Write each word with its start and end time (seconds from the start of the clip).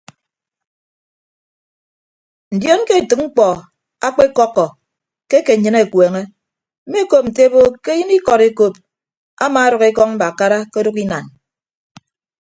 Ndion 2.55 2.81
ke 2.87 2.93
etәk 2.99 3.19
mkpọ 3.25 3.47
akpekọkkọ 4.07 4.65
ke 5.29 5.35
ake 5.41 5.53
nnyịn 5.57 5.77
akueñe 5.81 6.21
mmekop 6.87 7.23
nte 7.27 7.41
ebo 7.47 7.61
ke 7.83 7.89
eyịn 7.95 8.11
ikọd 8.17 8.41
ekop 8.49 8.73
amaadʌk 9.43 9.83
ekọñ 9.89 10.09
mbakara 10.13 10.57
ke 10.71 10.77
ọdʌk 10.81 10.97
inan. 11.03 11.25